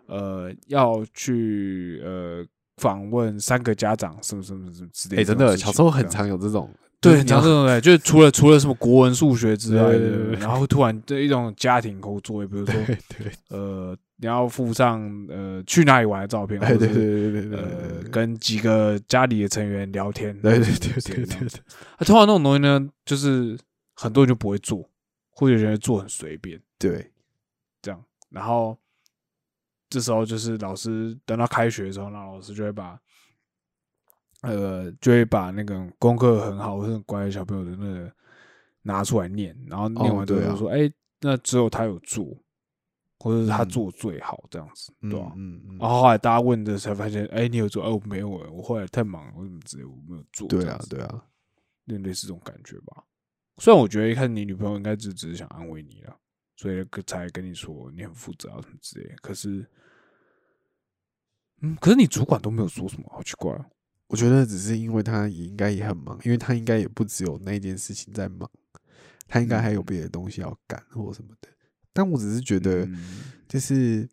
[0.08, 2.45] 呃，要去呃
[2.77, 9.93] 访问三个家长，什么什么什么之类哎、真的，小时候很常有这种，对，常这种的，就是除了除了什么国文、数学之外
[10.39, 21.62] 然后突然的一种家庭工作业，比如说 对对，呃，你要附上呃去哪里玩的照片，哎对对对对对呃，跟几个家里的成员聊天，对对对对对对，
[21.97, 23.58] 啊通常那种东西呢，就是
[23.95, 24.88] 很多人就不会做，
[25.30, 27.12] 或者觉得做很随便对。
[27.82, 28.77] 这样，然后
[29.89, 32.99] 这时候就是老师等到开学的时候，那老师就会把。
[34.43, 38.10] 呃，就会把那个功课很好或者很乖的小朋友的那个
[38.84, 40.89] 拿出来念，然后念完之后就说：“哎、
[41.21, 42.38] 那只有他有做，
[43.19, 47.84] 或者是他嗯做最好这样子，对吧、嗯嗯然后后来大家问的才发现，哎、你有做？
[47.84, 50.47] 哎、我没有哎、我后来太忙了，我怎么之类，我没有做。
[50.47, 51.25] 对啊对啊，
[51.86, 53.03] 那类似这种感觉吧。
[53.58, 56.15] 虽然我觉得一开始你女朋友应该只只是想安慰你了，
[56.56, 59.15] 所以才跟你说你很负责啊什么之类。
[59.21, 59.67] 可是，
[61.62, 63.65] 嗯，可是你主管都没有说什么，好奇怪哦。
[64.08, 68.49] 我觉得只是因为他也应该也很忙，因为他应该也不只有那件事情在忙，
[69.27, 71.49] 他应该还有别的东西要干或什么的。
[71.97, 72.99] 但我只是觉得，嗯
[73.47, 74.07] 就是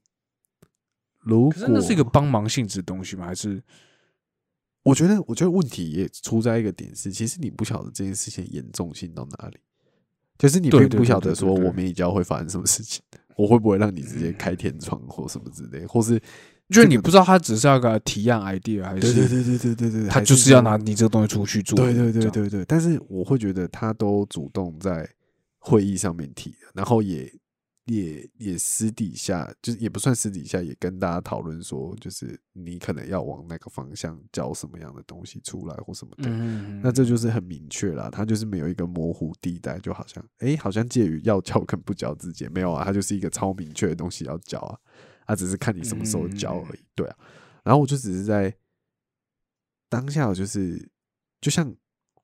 [1.20, 3.26] 如果那是一个帮忙性质的东西吗？
[3.26, 3.62] 还是
[4.82, 9.58] 我觉得，我觉得问题也出在一个点是，其实你不晓得这件事情严重性到哪里，
[10.38, 13.02] 就是你并不晓得说我们一交会发生什么事情，
[13.36, 16.18] 我会不会让你直接开天窗或什么之类，或是
[16.70, 21.76] 就是你不知道他只是要个提案 idea，还是对对对对对对对，他就是要拿你这个东西出去做？
[21.76, 25.06] 对对对对对，但是我会觉得他都主动在
[25.58, 27.30] 会议上面提，然后也
[27.86, 36.24] 也也私底下，就是也不算私底下，也跟大家讨论说，就是你可能要往那个方向教什么样的东西出来或什么的。
[36.28, 44.78] 嗯，那这就是很明确啦，他就是没有一个模糊地带，就好像哎、诶好像介于要教跟不教之间，没有啊，他就是一个超明确的东西要教啊，
[45.26, 47.16] 他只是看你什么时候教而已，对啊。
[47.62, 48.54] 然后我就只是在
[49.90, 50.90] 当下，我就是
[51.40, 51.74] 就像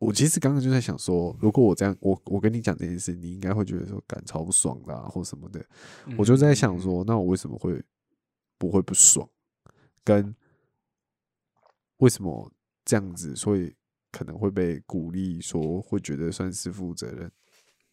[0.00, 5.62] 我其实刚刚就在想说，如果我这样，我我跟你讲这件事，你应该会觉得说感超不爽啦、或什么的。
[6.16, 7.82] 我就在想嗯，说，那我为什么会
[8.56, 9.28] 不会不爽？
[10.02, 10.34] 跟
[11.98, 12.50] 为什么
[12.82, 13.76] 这样子，所以
[14.10, 17.30] 可能会被鼓励说会觉得算是负责任，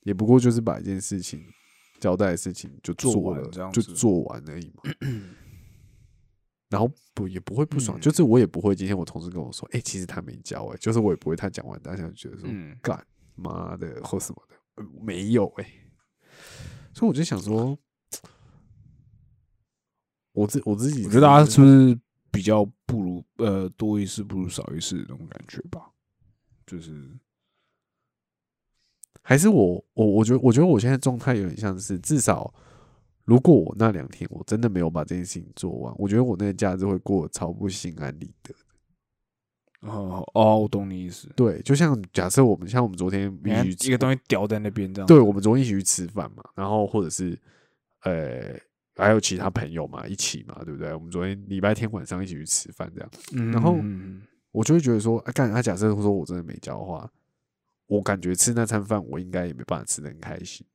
[0.03, 1.43] 也不过就是把一件事情
[1.99, 4.83] 交代的事情就做做了，就做完而已嘛。
[6.69, 8.75] 然后不也不会不爽，嗯就是我也不会。
[8.75, 15.65] 今天我同事跟我说，哎、其实他没交、哎，就是我也不会他讲完，大家就觉得说，嗯干妈的或什么的，呃没有哎、
[16.93, 17.77] 所以我就想说，
[20.33, 21.97] 我自我自己，我觉得大家是不是
[22.31, 25.89] 比较不如呃多一事不如少一事的那种感觉吧？
[26.65, 27.17] 就是
[29.21, 32.53] 还是我我我觉得我觉得我现在状态有点像是，至少
[33.27, 38.55] 如果我那两天我真的没有把这件事情做完，我觉得我那个假日会过得超不心安理得。
[39.81, 41.29] 哦哦，我懂你意思。
[41.35, 47.37] 对，就像假设我们像我们昨天一起去一个东西掉在那边这样，对，我们昨天一起去吃饭嘛，然后或者是
[48.03, 48.57] 呃
[48.95, 50.93] 还有其他朋友嘛一起嘛，对不对？
[50.93, 57.07] 我们昨天礼拜天晚上一起去吃饭这样，嗯，然后嗯我就会觉得说，啊，干他假设说我真的没交的话，
[57.85, 60.65] 我感觉吃那餐饭我应该也没办法吃的很开心，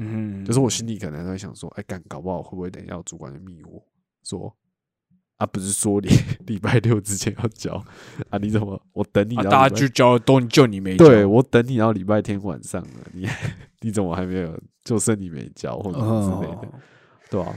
[0.00, 3.82] 嗯，就是我心里可能在想说，哎，干搞不好会不会等一下主管就密我
[4.22, 4.54] 说。
[5.38, 6.08] 啊，不是说你
[6.46, 7.72] 礼拜六之前要交
[8.30, 8.38] 啊？
[8.38, 13.24] 你怎么我等你大家就交都就你没交，对我等你到礼拜天晚上了，你
[13.82, 14.60] 你怎么还没有？
[14.84, 16.80] 就剩你没交或者什么之类的，哦
[17.30, 17.54] 对吧、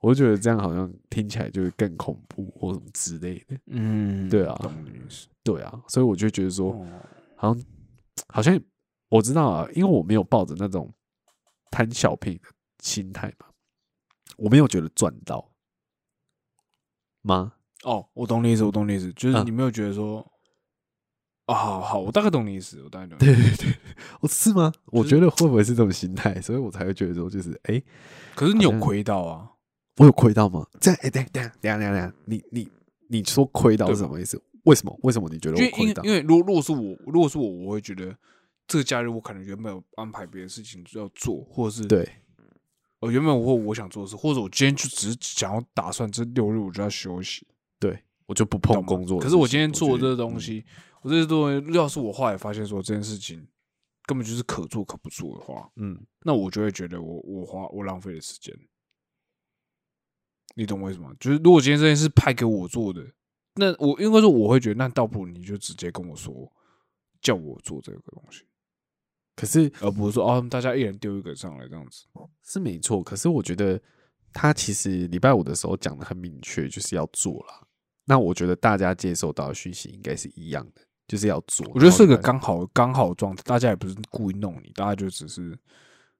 [0.00, 4.58] 我就觉得这样好像听起来就会更恐怖或什么之类的，嗯，对啊。
[5.44, 6.86] 对啊，所以我就觉得说，哦
[7.36, 7.64] 好像
[8.28, 8.60] 好像
[9.08, 10.92] 我知道啊，因为我没有抱着那种
[11.74, 12.44] 贪小便宜的
[12.78, 13.46] 心态嘛，
[14.36, 15.50] 我没有觉得赚到
[17.22, 17.54] 吗？
[17.82, 20.24] 哦，我懂你意思，我懂你意思，就是嗯你没有觉得说，
[21.46, 23.34] 啊，好好，我大概懂你意思，我大概懂你对。
[23.34, 23.74] 对对，
[24.20, 24.72] 我 是吗？
[24.86, 27.84] 我就是觉得会不会是这种心态，所以我才会觉得说，就是哎、诶
[28.36, 29.50] 可是你有亏到啊？
[29.96, 30.64] 我有亏到吗？
[30.80, 32.68] 这样哎，等一下等一下等下等下等下，你你
[33.08, 34.40] 你说亏到是什么意思？
[34.64, 34.96] 为什么？
[35.02, 36.02] 为什么你觉得我亏到？
[36.04, 38.16] 为因为如果如果是我，如果是我，我会觉得
[38.66, 42.08] 这个假日我可能原本有安排别的事情要做，或者是对
[43.00, 47.46] 呃原本我我想做的事，或者我今天就只是想要打算这六日我就要休息，
[47.78, 49.18] 对，我就不碰工作。
[49.20, 50.64] 可是我今天做这个东，西，
[51.02, 53.46] 我这些东西，要是我后来发现说这件事情
[54.06, 58.56] 根本就是可做可不做的话，嗯，那我就会觉得我我花我浪费了时间。
[60.56, 61.12] 你懂我意思吗？
[61.18, 63.04] 就是如果今天这件事派给我做的，
[63.56, 66.50] 那我应该说我会觉得，那倒不如你就直接跟我说，
[67.20, 68.44] 叫我做这个东西，
[69.36, 72.04] 可是而不是说哦，大家一人丢一个上来这样子。
[72.42, 73.02] 是没错。
[73.02, 73.80] 可是我觉得
[74.32, 77.66] 他其实礼拜五的时候讲的很明确，就是要做了。
[78.04, 81.66] 那我觉得大家接收到的讯息应该是一样的，就是要做。
[81.74, 85.56] 我觉得是个刚好刚好状态，大家也不是故意弄你，大家就只是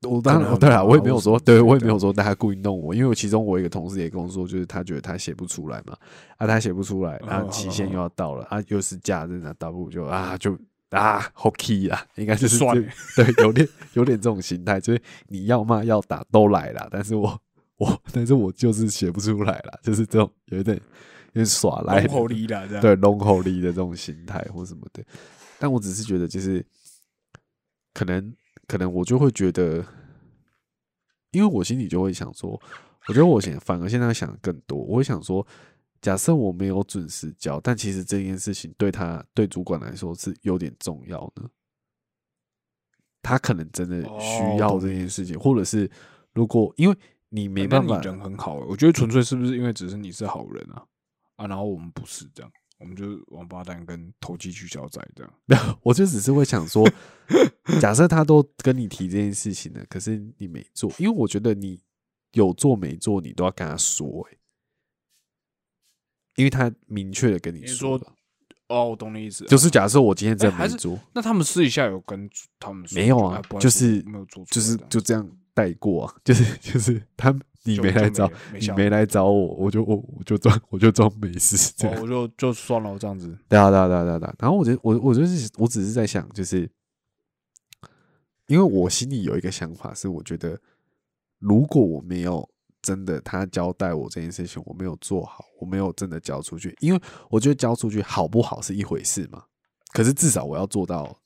[0.02, 5.96] 我当然对啊，我也没有说，对我也没有说大家故意弄我，因为我其中我一个同事也跟我说，就是他觉得他写不出来嘛，
[6.36, 10.58] 啊，他写不出来，然后期限又要到了，啊，又是假日，那倒不如就啊就
[10.90, 12.74] 啊好 key 啦，应该就是算
[13.16, 17.40] 对，有点有点这种心态，就是你要骂要打都来啦，但是我
[17.76, 20.76] 我但是我就是写不出来啦，就是这种有点
[21.32, 22.80] 有点耍赖的龙口力啦，这样。
[22.80, 25.02] 对龙口力的这种心态或什么的。
[25.58, 26.64] 但我只是觉得，就是
[27.92, 28.34] 可能
[28.66, 29.84] 可能我就会觉得，
[31.30, 32.50] 因为我心里就会想说，
[33.08, 35.44] 我觉得我现反而现在想得更多，我会想说，
[36.04, 41.48] 假设我没有准时交，但其实这件事情对他对主管来说是有点重要呢。
[43.22, 45.90] 他可能真的哦需要这件事情，或者是
[46.34, 46.98] 如果因为
[47.30, 50.84] 你没办法，你人很好欸，我觉得纯粹是不是因为只是你是好人啊
[51.36, 55.32] 啊，然后我们不是这样，我们就是王八蛋跟投机取巧仔这样。
[55.46, 56.86] 没有，我就只是会想说，
[57.80, 61.80] 假设他都跟你提这件事情了，可是你没做，因为我觉得你
[62.32, 64.38] 有做没做，你都要跟他说、欸，
[66.36, 68.12] 因为他明确的跟你你说了，
[68.68, 83.26] 哦，我懂你意思，就是假设我今天真的欸还是没做，那他们私底下有跟他们说没有啊就是没有做就是就这样带过啊，就是就是他你没来找你没来找我，我就我我就装我就装没事这样哦，我就就算了这样子。
[83.48, 84.36] 对啊，对啊，对啊，对啊，对啊。
[84.38, 86.68] 然后我觉得，我我就是，我只是在想，就是
[88.48, 90.60] 因为我心里有一个想法，是我觉得，
[91.38, 92.46] 如果我没有
[92.84, 99.42] 真的他交代我这件事情，我没有做好，我没有真的交出去，因为我觉得交出去好不好是一回事嘛，
[99.94, 101.18] 可是至少我要做到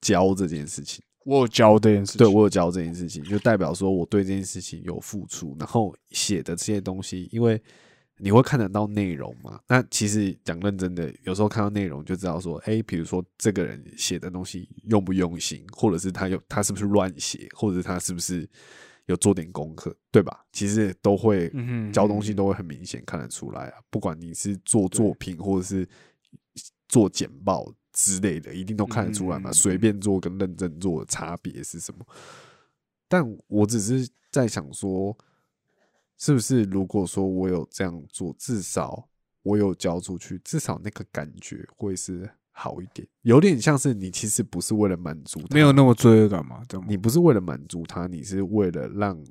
[0.00, 1.04] 交这件事情。
[1.24, 7.62] 我有教这件事情，对我有交这件事情，就代表说我对这件事情有付出，然后写的这些东西，因为
[8.18, 9.60] 你会看得到内容嘛？
[9.68, 18.48] 那其实讲认真的，有时候看到内容就知道说，哎、比如说这个人写的东西用不用心，或者是他有他是不是乱写，或者是他是不是
[19.06, 20.44] 有做点功课，对吧？
[20.52, 23.80] 其实都会嗯教东西都会很明显看得出来啊。
[23.90, 25.88] 不管你是做作品或者是
[26.88, 29.52] 做简报之类的，一定都看得出来嘛。
[29.52, 32.06] 随便做跟认真做的差别是什么？
[33.08, 35.16] 但我只是在想说，
[36.16, 39.08] 是不是如果说我有这样做，至少
[39.42, 43.06] 我有教出去，至少那个感觉会是好一点。
[43.22, 46.62] 有点像是你其实不是为了满足他，没有那么罪恶感嘛？
[46.86, 49.22] 你不是为了满足他，你是为了让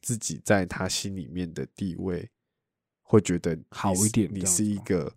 [0.00, 2.30] 自己在他心里面的地位
[3.02, 5.12] 会觉得好一点你是一个，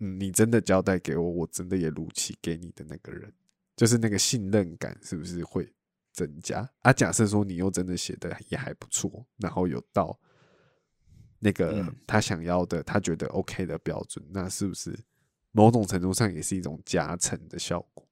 [0.00, 3.32] 嗯，你真的交代给我，我真的也如期给你的那个人，
[3.76, 5.72] 就是那个信任感是不是会
[6.12, 6.68] 增加？
[6.80, 10.18] 啊，假设说你又真的写的也还不错，然后有到
[11.38, 14.98] 那个嗯他想要的，他觉得 OK 的标准，那是不是
[15.52, 18.06] 某种程度上也是一种加成的效果？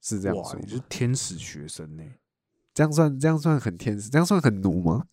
[0.00, 2.04] 是这样哇，说吗你是天使学生呢、
[2.72, 5.06] 这样算这样算很天使，这样算很奴吗？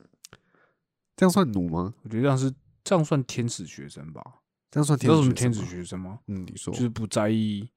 [1.16, 1.94] 这样算奴吗？
[2.04, 4.42] 我觉得这样是这样算天使学生吧？
[4.70, 6.20] 这样算天天使学生吗使学生吗？
[6.28, 7.70] 嗯，你说就是不在意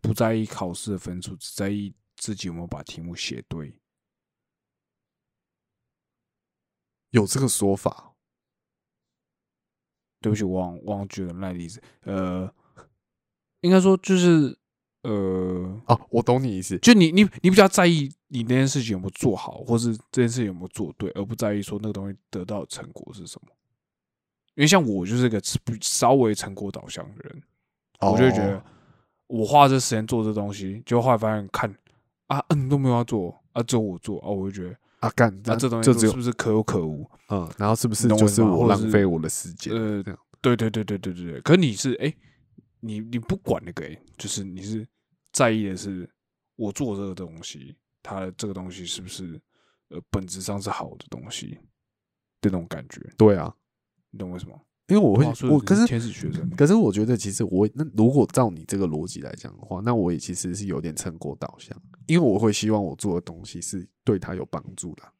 [0.00, 3.74] 不在意考试的分数，只在意自己有没有把题目写对。
[7.10, 8.11] 有这个说法？
[10.22, 11.82] 对不起，我忘忘举了那例子。
[12.04, 12.50] 呃，
[13.60, 14.56] 应该说就是
[15.02, 16.78] 呃，哦，我懂你意思。
[16.78, 23.48] 就你你你比较在意你那件事情有没有做好，或是这件事情有没有做对，而不在意说那个东西得到的成果是什么。
[24.54, 25.40] 因为像我就是个
[25.80, 27.42] 稍微成果导向的人，
[28.00, 28.62] 我就会觉得哦
[29.26, 31.74] 我花这时间做这东西，结果后来发现看
[32.26, 37.04] 啊，嗯，都没有要做啊，只有我做啊，我就觉得啊，干，啊，那这东西是不是可有可无？
[37.28, 39.74] 嗯，然后是不是就是我浪费我的时间？
[39.74, 40.02] 呃
[40.40, 41.40] 对对对对对对对。
[41.40, 42.14] 可你是哎、
[42.80, 44.86] 你你不管那个哎、就是你是
[45.32, 46.08] 在意的是
[46.54, 49.40] 我做这个东西，它这个东西是不是
[49.88, 51.58] 呃本质上是好的东西
[52.40, 53.52] 的那种感觉，对啊，
[54.10, 54.56] 你懂为什么？
[54.88, 65.12] 因为我会我可是天使学生欸，可是我觉得其实我那如果照你这个逻辑来讲的话，那我也其实是有点成果导向，因为我会希望我做的东西是对他有帮助的啊。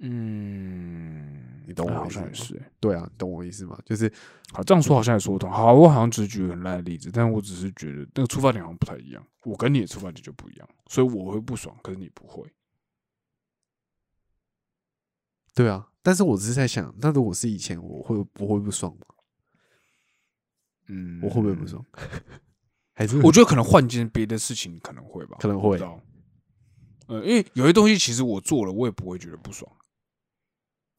[0.00, 2.70] 嗯，你懂我意思是、欸。
[2.80, 3.78] 对啊，你懂我意思吗？
[3.86, 4.12] 就是
[4.52, 5.50] 好，这样说好像也说得通。
[5.50, 9.24] 好，我好像只是举个很烂的例子，但我只是觉得那个出发点好像不太一样。
[9.44, 12.52] 我跟你的出发点就不一样，所以我会不爽，可是你不会。
[15.54, 19.06] 对啊，但是我只是在想，那如果是以前，我会不会不爽吗？
[20.88, 21.82] 嗯，我会不会不爽？
[22.92, 26.00] 还是我觉得可能换件别的事情可能会吧，可能会我不知道。
[27.06, 29.70] 呃，因为有些东西其实我做了，我也不会觉得不爽，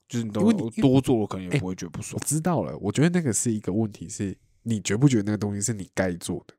[0.07, 2.25] 就是你因为你多做了，可能也哎不会觉得不爽我。
[2.27, 6.55] 知道了，我觉得那个是一个问题是，你觉不觉得那个东西是你该做的？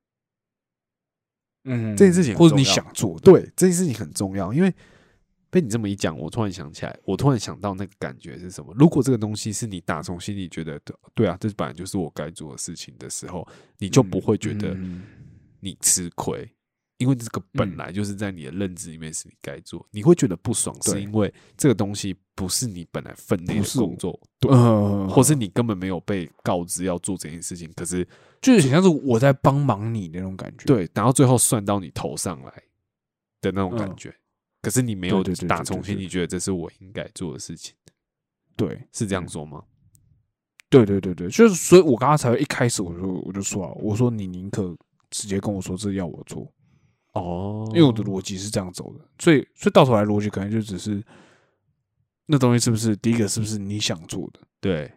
[1.64, 4.72] 嗯，这件事情或者你想做的，对，这件事情很重要，因为
[5.56, 8.74] 被你这么一讲，我突然想起来，我突然想到那个感觉是什么？
[8.78, 15.02] 如果这个东西是你打从心里觉得对，对啊，这本来就是我该做的事情的时候，你就不会觉得嗯
[15.60, 16.46] 你吃亏，
[16.98, 28.06] 因为这个本嗯来就是在你的认知里面是你该做，你会觉得不爽，是因为这个东西不是你本来分内工作，对，呃，或是你根本没有被告知要做这件事情，可是
[28.42, 30.66] 就是很像是我在帮忙你那种感觉。
[30.66, 32.52] 对，然后最后算到你头上来
[33.40, 34.14] 的那种感嗯觉，
[34.66, 37.72] 可是你没有打从心里觉得这是我应该做的事情，
[38.56, 38.82] 对。
[38.92, 39.62] 是这样嗯说吗？
[40.68, 44.76] 对对对对，就是所以，我刚刚才会一开始我就我就说啊，我说你宁可
[45.08, 46.52] 直接跟我说这要我做，
[47.12, 47.64] 哦。
[47.68, 51.00] 因为我的逻辑是这样走的，所以所以到头来逻辑可能就只是
[52.26, 54.92] 那东西是不是第一个是不是你想做的，对。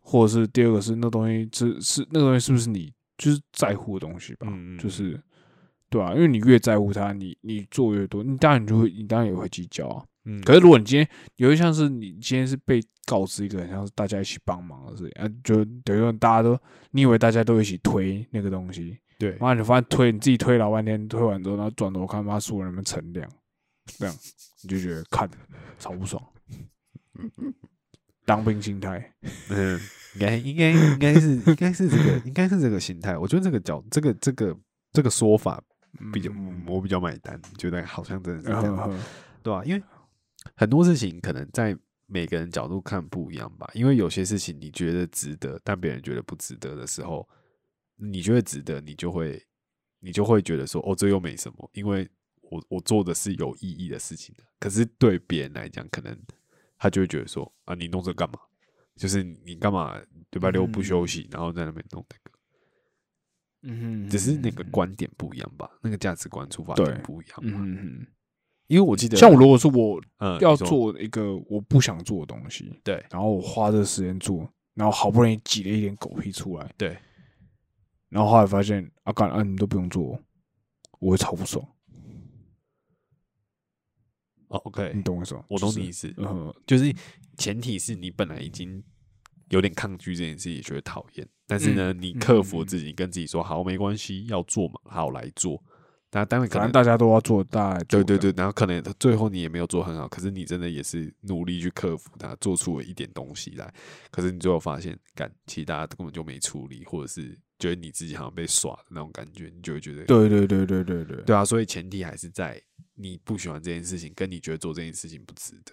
[0.00, 4.46] 或者是第二个是那东西是是那个东西是不是你就是在乎的东西吧，
[4.78, 5.22] 就是
[5.94, 10.04] 对啊，因为你越在乎他，你你做越多，你当然你就会你当然也会计较啊。
[10.24, 16.58] 嗯，可是如果你今天有一项是你今天是被告知一个很像是大家一起帮忙的事情，啊，就等于说大家都
[16.90, 23.30] 你以为大家都一起推那个东西，对妈你发现推你自己推老半天，推完之后，然后转头看妈所有人们乘凉，
[23.96, 24.14] 这样
[24.64, 25.30] 你就觉得看
[25.78, 26.20] 超不爽。
[28.24, 29.14] 当兵心态，
[29.50, 29.78] 嗯，
[30.14, 34.56] 应该应该应该是应该是这个应该是这个心态，我觉得这个角这个这个
[34.92, 35.62] 这个说法
[36.12, 39.00] 比较、嗯我比较买单，觉得好像真的是这样，
[39.42, 39.82] 对吧、因为
[40.56, 41.76] 很多事情可能在
[42.06, 47.28] 每个人角度看不一样吧，因为有些事情你觉得值得，但别人觉得不值得的时候，
[47.96, 49.42] 你觉得值得，你就会
[50.00, 52.08] 你就会觉得说，哦，这又没什么，因为
[52.42, 54.44] 我我做的是有意义的事情的。
[54.58, 56.16] 可是对别人来讲，可能
[56.78, 58.38] 他就会觉得说啊，你弄这干嘛？
[58.96, 62.23] 就是你干嘛礼拜六不休息，然后在那边弄那个，
[63.66, 67.58] 嗯哼，只是那个观点不一样吧，那个价值观出发点不一样嘛。
[67.62, 68.06] 嗯哼，
[68.66, 70.00] 因为我记得，像我如果说我
[70.40, 73.04] 要做一个我不想做的东西，对。
[73.10, 76.96] 然后我花这个时间做，然后好不容易挤了一点狗屁出来，对，
[78.08, 80.18] 然后后来发现啊，干啊，你们都不用做，
[81.00, 81.66] 我会超不爽，
[84.48, 85.44] 哦，OK，你懂我意思吗？
[85.48, 86.94] 我懂你意思，嗯，就是
[87.38, 88.82] 前提是你本来已经
[89.50, 95.62] 有点抗拒这件事，也觉得讨厌，但是呢，你克服自己，跟自己说好，没关系，要做嘛，好来做。
[96.12, 103.74] 那当然可能大家都要做，大家对对对，然后可能最后你也没有做很好，可是你真的也是努力去克服它，做出了一点东西来。
[104.12, 111.44] 可是你最后发现，干，其实大家根本就没处理，或者是觉得你自己好像被耍的那种感觉，你就会觉得，对对对对对对，对啊。
[111.44, 112.62] 所以前提还是在
[112.94, 115.72] 你不喜欢这件事情，跟你觉得做这件事情不值得，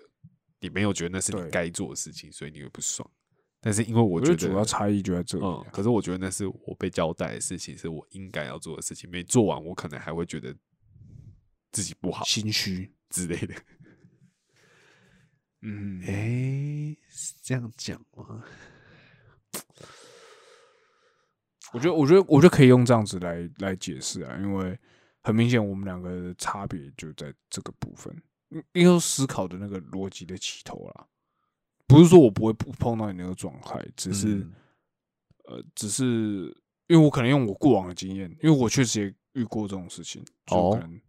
[0.60, 3.08] 你没有觉得那是你该做的事情，所以你会不爽。
[3.64, 10.52] 但是因为我我觉得主要差异就在这里嗯啊，，可是我觉得那是我被交代的事情，是我应该要做的事情，没做完，我可能还会觉得
[11.72, 13.54] 自己不好心虚， 之类的。
[15.62, 18.44] 嗯，哎、是这样讲吗？
[21.72, 24.78] 我觉得，我觉得，我觉得可以用这样子来来解释啊，因为
[25.22, 28.12] 很明显我们两个的差别就在这个部分，
[28.50, 31.08] 应应该说思考的那个逻辑的起头啦。
[31.92, 34.54] 不是说我不会不碰到你那个状态，只是、嗯
[35.46, 36.46] 呃，只是
[36.88, 41.02] 因为我可能用我过往的经验，因为我确实也遇过这种事情，就哦可能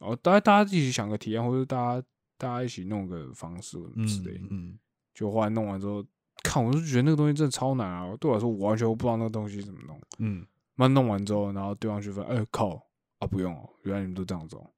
[0.00, 2.06] 哦，大家大家一起想个体验，或者大家
[2.38, 4.78] 大家一起弄个方式之类，嗯嗯，
[5.14, 6.04] 就后来弄完之后，
[6.42, 8.16] 看我就觉得那个东西真的超难啊！
[8.18, 10.00] 对我来说，我完全不知道那个东西怎么弄。
[10.18, 10.46] 嗯，
[10.76, 12.86] 那弄完之后，然后对方去发现，哎、靠
[13.18, 14.70] 啊，不用哦，原来你们都这样子哦，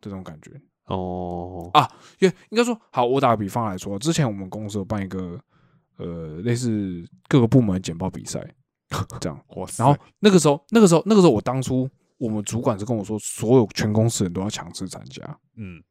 [0.00, 0.60] 这种感觉。
[0.88, 5.38] 哦，啊因为应该说，好，我打个比方来说，之前我们公司有办一个
[5.96, 8.40] 呃类似各个部门的简报比赛，
[9.20, 9.40] 这样。
[9.56, 15.22] 哇塞然后那个时候，那个时候，那个时候，我当初我们主管是跟我说，所有全公司人都要强制参加。
[15.56, 15.82] 嗯，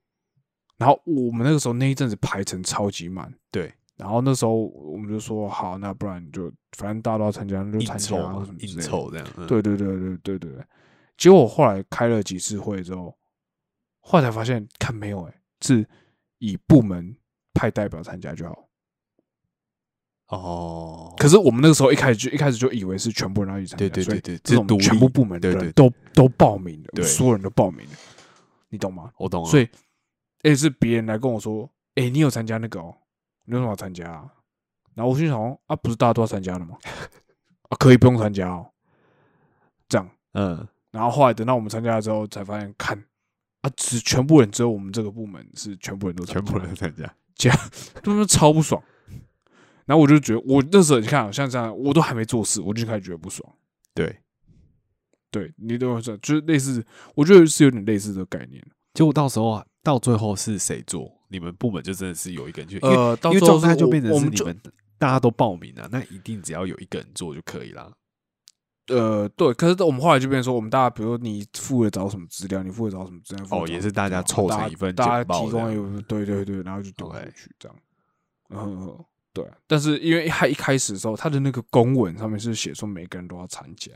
[0.78, 8.82] 然后我们那个时候那一阵子排程超级满，对，然后那时候我们就说，好，那不然就反正大家都要参加，那就应参加啊酬嘛应什么之类的。
[8.82, 10.66] 酬这样，嗯，对对对对对对对。
[11.18, 13.16] 结果我后来开了几次会之后，
[14.10, 15.86] 后来才发现，看没有哎、是
[16.38, 17.14] 以部门
[17.54, 18.70] 派代表参加就好。
[20.30, 27.96] 哦，可是我们那个时候一开始就一开始就以为是全部人要一起参加，对对所以对对这种是全部部门的人都都报名了，所有人都报名了，
[28.70, 29.12] 你懂吗？
[29.18, 29.70] 我懂了，所以，
[30.44, 32.96] 哎是别人来跟我说，哎、你有参加那个哦，
[33.44, 34.32] 你为什么要参加啊？
[34.96, 36.78] 然后我心想，啊，不是大家都要参加的吗？
[37.70, 38.72] 啊，可以不用参加哦，
[39.90, 40.10] 这样。
[40.34, 43.02] 嗯，然后后来等到我们参加了之后，才发现看
[43.62, 47.58] 啊，只全部人只有我们这个部门是全部人都全部人都参加，这样
[48.04, 48.82] 他们超不爽。
[49.86, 53.50] 然后我就觉得，我那时候你看，像这样，我都还没做事，我就开始觉得不爽。
[53.94, 54.18] 对，
[55.32, 56.86] 对你懂我意思，就是类似，
[57.16, 58.62] 我觉得是有点类似的概念。
[58.94, 61.10] 结果到时候啊，到最后是谁做？
[61.30, 64.60] 你们部门就真的是有一个人去，因为呃，到因为状态就变成是你们
[64.98, 67.92] 大家都报名了，那一定只要有一个人做就可以啦。
[68.88, 77.78] 呃，对，可是我们后来就变成说，我们大家比如说你负责找什么资料，你负责找什么资料，哦也是大家凑成一份大家提供这一份，对对对，然后就丢过 OK 去这样。
[78.50, 78.98] 嗯，
[79.34, 79.46] 对。
[79.68, 83.92] 但是因为他一开始的时候，他的那个公文上面是写说每个人都要参加，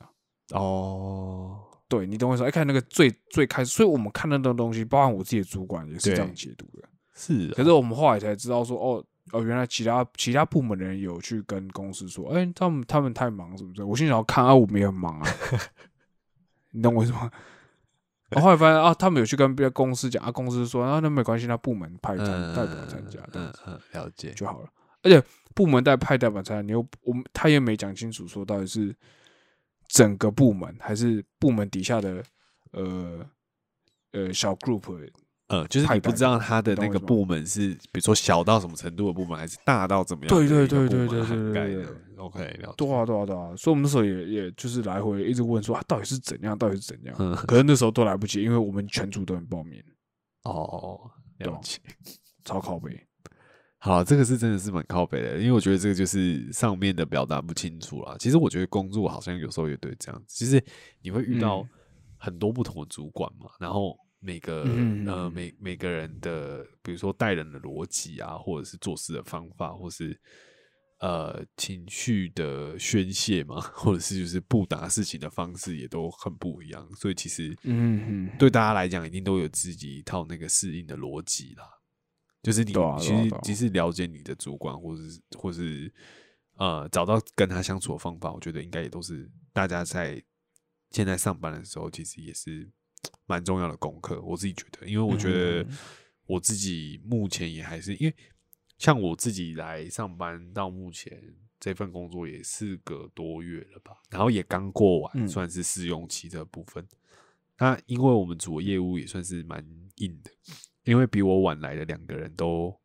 [0.50, 2.46] 哦，对你等我意思？
[2.46, 6.90] 一看那个最最开始，所以我们看到那个东西，包含我自己的主管也是对这样解读的。
[7.14, 13.86] 是啊，可是我们后来才知道说，哦哦，原来其他其他部门的人有去跟公司说，哎、他们他们太忙什么的。
[13.86, 15.28] 我心想要，看啊，我们也很忙啊，
[16.72, 17.32] 你懂我意思吗？
[18.32, 24.70] 我后来发现啊，他们有去跟别的公司讲啊，公司说啊，那没关系，那部门派参嗯代表参加嗯嗯，了解，就好了。
[25.04, 25.22] 而且
[25.54, 28.96] 部门代派代表参加，你又我们他也没讲清楚说到底是
[29.88, 32.24] 整个部门还是部门底下的
[32.72, 33.26] 呃
[34.12, 35.10] 呃小 group
[35.52, 41.86] 嗯，就是你不知道他的那个部门是，比如说小到什么程度的部门，还是大到怎么样对对对对对对对对
[42.18, 42.74] OK，了解。
[42.78, 47.16] 对啊，对啊，对啊，所以我们那时候也也就是来回一直问说啊，到底是怎样，到底是怎样？
[47.20, 49.82] 嗯，可是那时候都来不及，因为我们全组都很报名，
[50.44, 51.00] 哦，
[51.40, 51.80] 了懂解。
[52.46, 53.08] 超靠背。
[53.84, 58.16] 好，这个是真的是蛮靠背的，因为我觉得这个就是上面的表达不清楚啦。
[58.20, 60.64] 其实我觉得工作好像有时候也对这样子，其实
[61.02, 61.70] 你会遇到嗯
[62.18, 70.18] 很多不同的主管嘛，然后每个、嗯呃每每个人的，比如说待人的逻辑啊，或者是做事的方法，或是
[71.00, 81.66] 呃情绪的宣泄嘛，或者是就是不达事情的方式也都很不一样，所以其实嗯嗯，对大家来讲，一定都有自己一套那个适应的逻辑啦。
[82.44, 85.94] 就是你其实即使了解你的主管，或是或是
[86.58, 90.24] 呃找到跟他相处的方法，我觉得应该也都是大家在
[90.90, 92.68] 现在上班的时候，其实也是
[93.26, 94.22] 蛮重要的功课。
[94.22, 95.78] 我自己觉得，因为我觉得嗯
[96.28, 98.16] 我自己目前也还是因为
[98.78, 101.22] 像我自己来上班到目前
[101.60, 106.88] 这份工作也四个多月了吧，然后也刚过完，嗯算是试用期的部分。
[107.58, 109.64] 那因为我们组的业务也算是蛮
[109.98, 110.32] 硬的，
[110.84, 112.76] 因为比我晚来的两个人都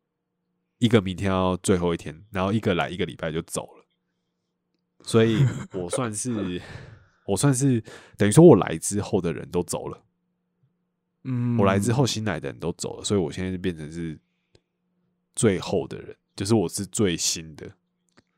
[0.77, 3.85] 一个明天要最后一天，然后一个来一个礼拜就走了，
[5.01, 5.43] 所以
[5.73, 6.61] 我算是
[7.25, 7.83] 我算是
[8.17, 10.03] 等于说我来之后的人都走了。
[11.29, 14.17] 嗯我来之后新来的人都走了，所以我现在就变成是
[15.35, 17.69] 最后的人，就是我是最新的，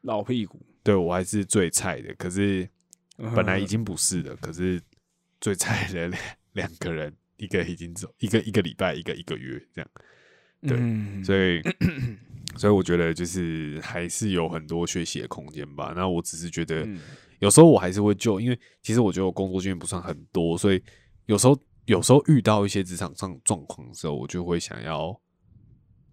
[0.01, 2.13] 老屁股，对我还是最菜的。
[2.15, 2.67] 可是
[3.35, 4.81] 本来已嗯经不是了，可是
[5.39, 6.21] 最菜的两
[6.53, 9.91] 两个人，一个已经走，一个一个礼拜，一个一个月这样，
[10.67, 11.61] 对嗯所以
[12.57, 15.93] 所以我觉得就是还是有很多学习的空间吧。
[15.95, 16.99] 那我只是觉得嗯
[17.39, 20.83] 有时候我还是会救，因为其实我觉得我工作经验不算很多，所以
[21.27, 21.57] 有时候
[21.89, 25.19] 有时候遇到一些职场上状况的时候，我就会想要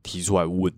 [0.03, 0.73] 提出来问，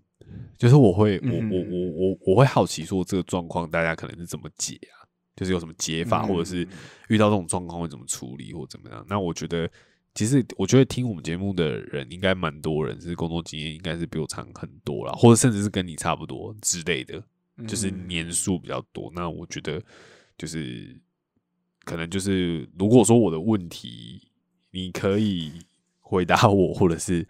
[0.58, 6.68] 就是我会我嗯我我我我会好奇说这个状况大家可能是怎么解啊，就是有什么解法，或者是嗯
[7.08, 9.04] 遇到这种状况会怎么处理或怎么样。
[9.08, 9.70] 那我觉得。
[10.14, 17.22] 其实我觉得听我们节目的人应该蛮多人是工作经验应该是比我长很多啦，或者甚至是跟你差不多之类的。
[17.68, 19.12] 就是嗯年数比较多。
[19.14, 19.80] 那我觉得
[20.36, 20.98] 就是
[21.84, 24.20] 可能就是，如果说我的问题
[24.70, 25.52] 你可以
[26.00, 27.26] 回答我，或者是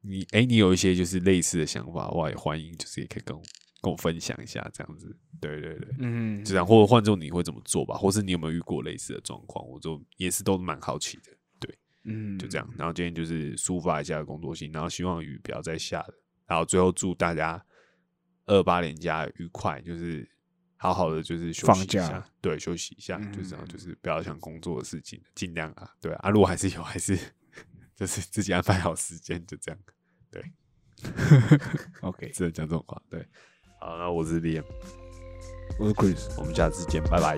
[0.00, 3.42] 你 哎、你有一些就是类似的想法我，也欢迎就是也可以跟我
[3.82, 5.16] 跟我分享一下这样子。
[5.40, 11.32] 对对对，嗯就这样，或者换做你会怎么做吧，或是你有没有遇过类似的状况，我就也是都蛮好奇的。
[11.60, 12.68] 对，嗯就这样。
[12.78, 16.14] 然后今天就是抒发一下工作心，然后希望雨不要再下了，
[16.46, 17.62] 然后最后祝大家
[18.46, 20.26] 二八连假愉快，就是
[20.76, 27.18] 好好的就是休放息一下假，对，休息一下，就这样，嗯就是不要想工作的事情，尽量啊，对啊，啊如果还是有，还是
[27.96, 29.80] 就是自己安排好时间，就这样，
[30.30, 30.44] 对
[32.02, 33.26] OK，只能讲这种话，对。
[33.80, 34.64] 好，那我是 Liam，
[35.78, 37.36] 我是 Chris，我们下次见，拜拜。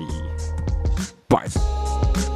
[1.29, 2.36] 拜。